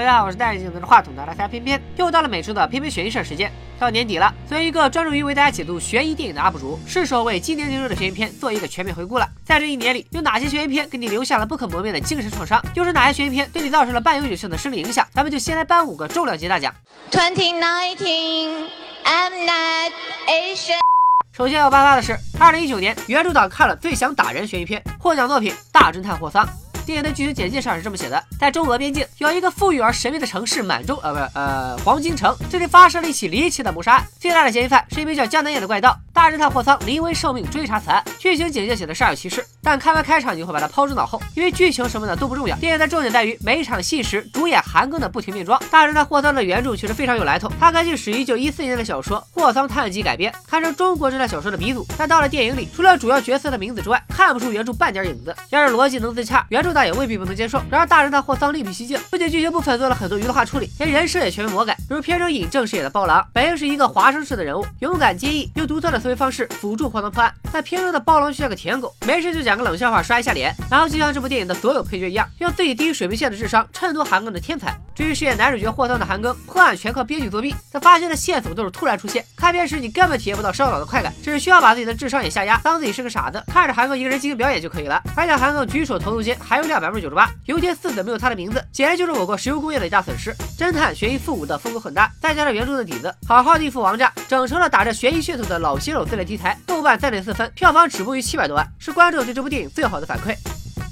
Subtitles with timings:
[0.00, 3.52] 大家好，我是戴眼镜子的话筒的来财偏偏，又到了每周的偏偏悬疑社时间。
[3.78, 9.28] 到年底了，作为一个专注于为大家解读悬疑电影的 UP 主，是时候为今年年中的悬疑片做一个全面回顾了。
[9.44, 12.58] 在这一年里，有哪些悬疑片给你留下了不可磨灭的精神创伤？
[12.74, 15.06] 又是哪些悬疑片对你造成了半永久性的生理影响？
[15.12, 16.74] 咱们就先来颁五个重量级大奖。
[17.10, 18.68] Twenty nineteen
[19.04, 19.92] I'm Night
[20.26, 20.80] Asian。
[21.30, 26.46] 首先要颁发的是二零一九年原著党看了最想打人悬疑片获奖作品《大侦探霍桑》。
[26.86, 35.96] 电影的剧情简介上是这么写的：在中俄边境有一个富裕而神秘的城市满洲，呃，不是，呃，黄金城，这里发生了一起离奇的谋杀案，最大的嫌疑犯是一名叫江南野的怪盗。
[36.20, 42.54] 大侦探霍桑临危受命追查此案，剧情简介写的煞有其事，但看完开场你会把它抛之脑后，因为剧情什么的都不重要。
[42.58, 45.58] 电影的重点在于每一场戏时主演韩庚的不停变装。
[45.70, 51.86] 大侦探霍桑的原著其实非常有来头，他根据始于1914年的小说《霍桑探案集》改编，堪称中国侦探小说的鼻祖。
[51.96, 55.34] 但到了电影里，除了主要角色的名字之外，看不出原著半点影子。
[55.48, 57.62] 要是逻辑能自洽，原著党也未必不能接受。
[57.70, 61.74] 然而大侦探霍桑另辟蹊径，不仅剧情部分做了很多娱乐化处理，连人设也全面魔改。
[61.88, 66.80] 比如片中尹正饰演的包狼，本应是一个华生式的人物，勇敢坚毅，又独特的方式辅助。
[66.80, 74.76] 助霍桑破案，但片中的暴龙就像个舔狗，没事就讲个冷笑话刷一下脸，然后就像这部电影的所有配角一样，用自己低于水平线的智商衬托韩庚的天才。
[74.94, 85.02] 至于饰演男主角霍桑的韩庚，破案全靠编剧作弊，他发现的线索都是突然出现，开片时你根本体验不到烧脑的快感，只需要把自己的智商也下压，当自己是个傻子，看着韩庚一个人进行表演就可以了。
[85.16, 90.34] 而且韩庚举手投足间还有两百分之九十八，油田四子没有他的名字，简直就是我国石油工业的一大损失。
[90.58, 100.34] 侦探悬疑复古的风格很大，再加上原著的底子，好好的一副王炸，整成了打着悬疑噱头的老鲜肉自恋题材，豆瓣三点四票房止步于七百多万，是观众对这部电影最好的反馈。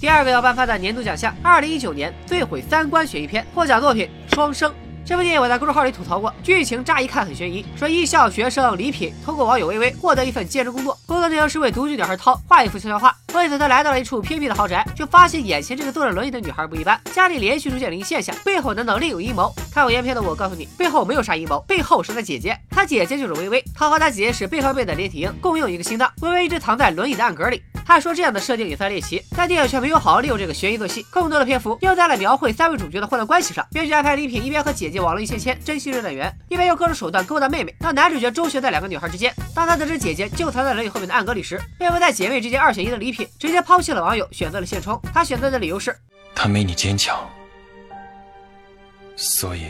[0.00, 4.70] 第二个要颁发的年度奖项，二零一九年最毁三观悬疑片获奖作品《双生》。
[5.04, 13.14] 这部电影我在公众号里吐槽过，剧情乍一看很悬疑，说艺校学生李品通过网友微微获得一份兼职工作，工作内容是为独居女孩涛画一幅悄悄画。
[13.32, 19.54] 为此，他来到了一处偏僻的豪宅，就发现眼前这个坐着轮椅的女孩不一般，家里连续出现灵异现象，背后难道另有阴谋？
[19.72, 27.62] 看过原片的我告诉你，背后没有啥阴谋，背后是他姐姐，他姐姐就是微微，他和他姐姐是背靠背的连体婴，共用一个心脏，微微一直藏在轮椅的暗格里。
[27.90, 33.66] 按说这样的设定也算猎奇，但电影却没有好好利用这个悬疑做戏，更多的篇幅用在了描绘三位主角的混乱关系上。
[33.72, 39.34] 编剧安排李品一边和姐姐网络一线牵，真心热恋缘，一边用各种手段勾搭妹妹，让男主角周旋在两个女孩之间。
[39.56, 44.96] 当他得知姐姐就藏在轮椅后面的暗格里时，被迫在姐妹之间二选一的李品直接抛弃了网友，选择了现充。
[45.12, 45.92] 他选择的理由是，
[46.32, 47.28] 他没你坚强，
[49.16, 49.64] 所以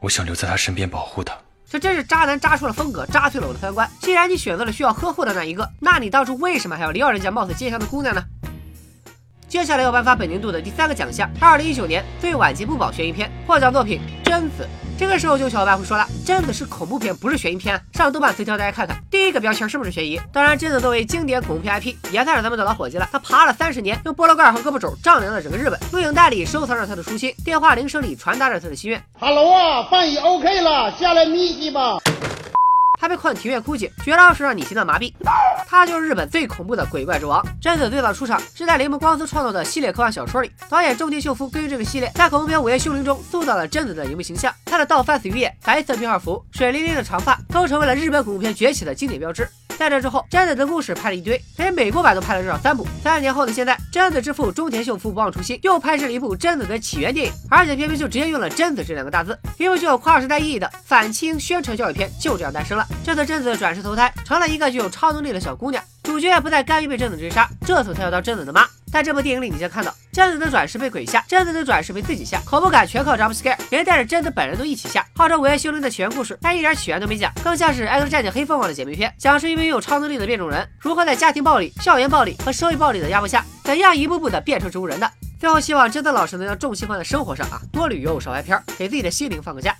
[0.00, 1.36] 我想留在他身边保护他。
[1.68, 3.90] 这真是渣男渣出了风格，渣碎了我的三观。
[4.00, 8.22] 既然你选择了需要呵护的那一个，那你当初为什么还要撩人家貌似坚强的姑娘呢？
[9.48, 14.68] 接下来要颁发本年度的第三个奖项，二零一九年最晚节不保悬疑片获奖作品《贞子》。
[14.96, 17.80] 这个时候，就有小伙伴会说了，贞子是恐怖片，不是悬疑片。
[17.92, 20.20] 上豆瓣词条，大家看看，第一个标签是不是悬疑？
[20.32, 23.08] 当然，贞子作为经典恐怖片 IP，也算是咱们的老伙计了。
[23.10, 25.78] 他爬了三十年，用菠萝盖和胳膊肘丈量了整个日本。
[25.90, 29.02] 录影带里收藏着他的初心，电话铃声里传达着他的心愿。
[29.18, 31.98] Hello 啊，饭已 OK 了，下来眯一吧。
[33.04, 35.12] 他被困庭院枯井，绝招是让你心脏麻痹。
[35.68, 37.46] 他就是日本最恐怖的鬼怪之王。
[37.60, 44.50] 贞子最早出场是在铃木光司创作的系列科幻小说里，导演中田秀夫根据这个系列，在恐怖片《午夜凶铃》中塑造了贞子的荧幕形象。
[44.64, 49.46] 她的倒翻死鱼眼、白色病号服、水灵灵的长发，都成为了日本恐怖片崛起的经典标志。
[49.76, 52.86] 在这之后，贞子的故事拍了一堆，连美国版都拍了至少三部。
[53.02, 62.86] 三年后的现在，贞子之父中田秀夫不忘初心，又拍摄了一部贞子的起源电影，而且偏偏就直接用了“贞子”这两个大字，一部具有跨时代意义的反清宣传教育片就这样诞生了。
[63.04, 65.82] 这次贞子转世投胎，成了一个具有超能力的小姑娘。
[66.02, 68.66] 主角也不再甘于被贞子追杀，这次她要当贞子的妈。
[68.94, 75.04] 在这部电影里，你将看到贞子的转世被鬼吓，贞子的转世被自己吓，恐怖感全靠 jump scare，连带着贞子本人都一起吓。
[75.16, 85.10] 号称《午夜凶铃》的起源故事，但一点起源都没讲，更像是《X 战警：黑凤凰》的姐妹篇，讲述一名拥有超能力的变种人如何在家庭暴力、校园暴力和社会暴力的压迫下，怎样一步步的变成植物人的。
[85.40, 89.74] 最后，希望贞子老师能将重心放在生活上啊，多旅游少拍片，给自己的心灵放个假。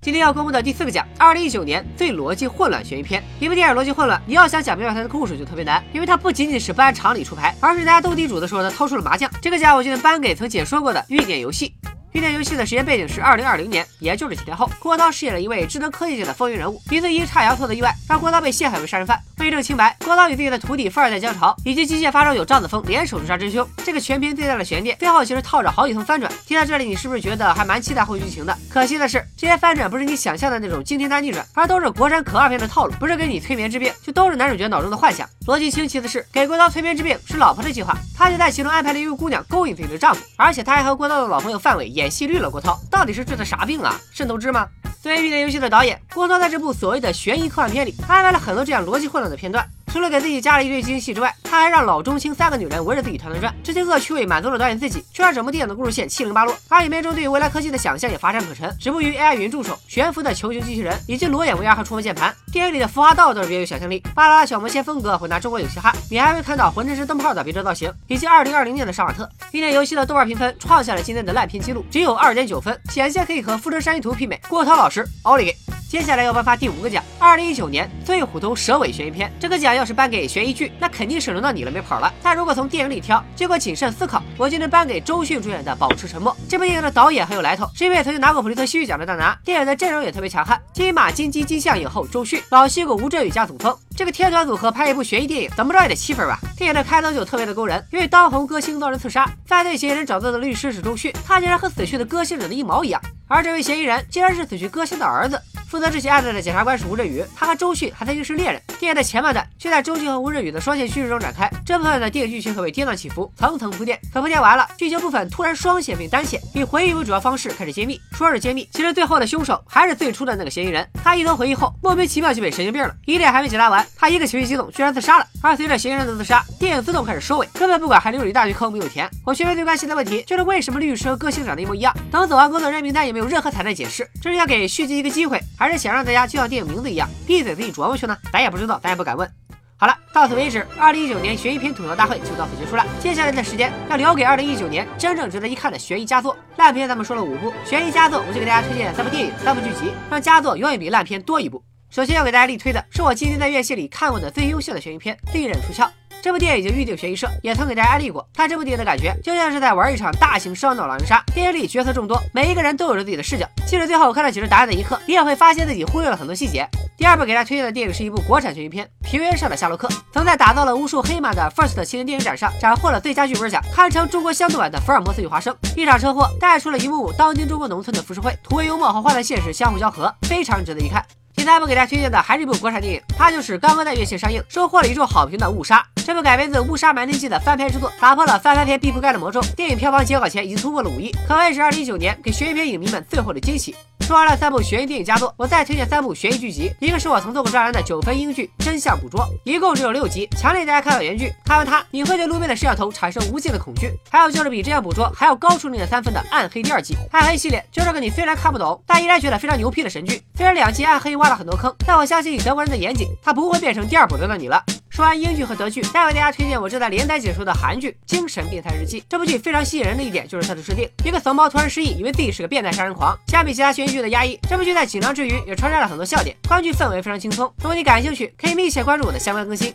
[0.00, 3.22] 今天要公布的第四个奖，二零一九年最逻辑混乱悬疑片。
[3.40, 9.28] 一部电影逻辑混乱，你要想讲明白它的故事就特别难，因为它不仅仅是不按常理出牌，而是大家斗地主的时候呢掏出了麻将。
[9.42, 11.74] 这个奖我就能颁给曾解说过的预点游戏。
[12.16, 16.80] 预点游戏的时间背景是二零二零年，也就是几天后，郭涛饰演了一位智能科技界的风云人物。
[16.90, 19.20] 一次阴差阳错的意外，让郭涛被陷害为杀人犯。
[19.38, 23.68] 为证清白，郭涛与自己的徒弟富二代江潮以及机械发烧友张子枫联手诛杀真凶。
[23.84, 26.32] 这个全片最大的悬念，最后其实套着好几层翻转。
[26.46, 28.56] 听到这里，你是不是觉得还蛮期待后续剧情的？
[28.70, 32.94] 可惜的是，这些翻转不是你想象的那种惊天大逆转，而都是国产可二片的套路。
[32.98, 35.28] 不是给你催眠治病，就都是男主角脑中的幻想。
[35.46, 42.76] 逻辑清奇的是，给郭涛催眠治病是老婆的计划，他就在其中安排了一位姑娘勾引自己的丈夫，而且他还和郭涛的老朋友范伟演戏绿了郭涛。
[42.90, 43.94] 到底是治的啥病啊？
[44.12, 44.66] 肾透支吗？
[45.00, 49.64] 作为《预言游戏》的导演，郭涛在这部所谓的悬疑科幻片里安排了很多这样逻辑混乱的片段。
[49.96, 53.54] 除了给自己加了一堆惊喜之外，他还让老中青三个女人围着自己团团转。
[53.64, 56.54] 这些恶趣味满足了导演自己，却让整部电影的故事线七零八落。
[56.68, 62.36] 而影片中对于未来科技的想象也乏善可陈，止步于 AI 语音助手、悬浮的球形机器人以及裸眼 VR 和触摸键盘。
[62.52, 69.26] 电影里的浮华道倒是别有想象力，巴啦啦小魔仙风格混搭中国有嘻哈，你还会看到浑身是灯泡的别针造型，以及二零二零年的杀马特。
[69.50, 74.38] 一年游戏的豆瓣评分创下了今年的烂片记录，只有二点九分，险些可以和《富春山居图》媲美。
[74.46, 75.75] 郭涛老师，奥利给！
[75.88, 79.32] 接下来要颁发第五个奖，二零一九年最虎头蛇尾悬疑片。
[79.38, 82.12] 这个奖要是颁给悬疑剧，那肯定是轮到你了，没跑了。
[82.20, 86.32] 但如果从电影里挑，经过谨慎思考，我就能颁给周迅主演的《保持沉默》。
[86.48, 89.38] 这部电影的导演很有来头，是一位曾经拿过普利策戏剧奖的大拿。
[89.44, 96.36] 电影的阵容也特别强悍，金马金鸡金像影后周迅，老戏骨吴镇宇加祖峰，这个天团组合拍一部悬疑电影，怎么着也得七分吧？
[96.56, 105.40] 电影的开头就特别的勾人，因为当红歌星遭人刺杀，犯罪嫌疑人找到的律师是周迅，他竟然和死去的歌星长得一毛一样，而这位嫌疑人竟然是死去歌星的儿子。
[105.68, 108.62] 负责这起案子的检察官是吴镇宇，他和周旭还曾经是恋人。
[108.78, 113.98] 电影的前半段却在周迅和吴镇宇的双线叙事中展开，这部分的电影剧情可谓跌宕起伏，层层铺垫。
[114.12, 118.00] 可铺垫完了，剧情部分突然双线并单线，以回忆为主要方式开始揭秘。
[118.12, 120.86] 说是揭秘，其实最后的凶手还是最初的那个嫌疑人。
[121.02, 125.26] 他一通回忆后，莫名其妙就被神经病了，疑点还没解答完，他一个情绪激动，居然自杀了。
[125.42, 129.08] 而随着嫌疑人的自杀，电影自动开始收尾，根本不管还留了一大堆坑没有填。
[129.24, 131.94] 我学妹最关心的问题就是为什么律师和歌星长得一模一样？
[132.10, 136.26] 等走完工作人员名单也没有任何彩蛋解释，这是要给续集一个机会，还是想让大家？
[136.26, 138.16] 就像电影名字一样，闭嘴自己琢磨去呢？
[138.32, 139.30] 咱也不知道，咱也不敢问。
[139.78, 142.86] 好了，到此为止，二零一九年悬疑片吐槽大会就到此结束了。
[142.98, 146.34] 接下来的时间要留给二零一九年真正值得一看的悬疑佳作。
[146.56, 151.62] 烂片咱们说了五部，悬疑佳作我就给大家推荐三部电影、三部剧集，让佳作永远比烂片多一部。
[151.90, 155.84] 首先要给大家力推的是我今天在院线里看过的最优秀的悬疑片《利刃出鞘》。
[156.26, 158.28] 这部电影已经预定悬疑社，也曾给大家安利过。
[158.34, 161.22] 看这部电影的感觉，就像是在玩一场大型烧脑狼人杀。
[161.32, 163.48] 电影里角色众多，每一个人都有着自己的视角。
[163.64, 166.68] 即使最后看到解释答案的一刻，你也会发现自己忽略了很多细节。
[166.98, 175.56] 第二部给大家推荐的电影是一部国产悬疑片《平原上的夏洛克》，曾在打造了无数黑马的 First 青年电影展上斩获了最佳剧本奖，堪称中国乡土版的福尔摩斯与华生。
[175.76, 181.00] 一场车祸带出了一幕幕当今中国农村的浮世绘，土味幽默和荒诞现实相互交合，非常值得一看。
[181.36, 185.86] 第三部给大家推荐的还是一部国产电影，它就是刚刚在院线上映、收获了一众好评的《误杀》。
[186.06, 193.74] 这部改编自《误杀瞒天记》的翻拍之作，打破了翻拍片必覆盖的魔咒，电影票房截稿前已经突破了五亿，可谓是2019年给悬疑片影迷们最后的惊喜。
[194.02, 196.72] 说完了三部悬疑电影佳作，我再推荐三部悬疑剧集。
[196.78, 203.90] 一个是我曾做过专栏的九分英剧《真相捕捉》，一共只有六集，强烈大家看到原剧，看完它你会对路边的摄像头产生无尽的恐惧。
[204.08, 210.22] 还有就是比《真相捕捉》还要高出零点三分的《暗黑》第二季，暗黑系列就是个你虽然看不懂，但依然觉得非常牛批的神剧。
[210.36, 214.62] 虽然两季暗黑挖了很多坑，但我相信以德国人的严谨，它不会变成第二部轮到你了。
[214.96, 218.98] 说完英剧和德剧，再为大家推荐我正在连载解说的韩剧《精神变态日记》。
[219.10, 223.14] 这部剧非常吸引人的一点就是它的设定：一个怂包突然失忆，以为自己是个变态杀人狂。
[223.26, 227.44] 相比其他悬疑剧的压抑，这部剧在紧张之余也穿插了很多笑点，观剧氛围非常轻松。
[227.58, 229.74] 如果你感兴趣，可以密切关注我的相关更新。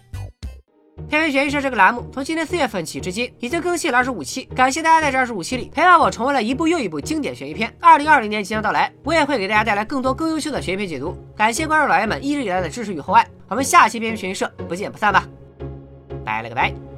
[1.09, 7.73] 片尾悬疑社这个栏目从今年四月份起至今已经更新了二十五期，感谢大家在这二十五期里陪伴我成为了一部又一部经典悬疑片。
[7.79, 11.15] 二零二零年即将到来，我也会给大家带来更多更优秀的悬疑片解读。
[11.35, 15.27] 感谢观众老爷们一直以来的支持与厚爱，我们下期片尾悬疑社不见不散吧。
[16.23, 16.90] 拜了个拜。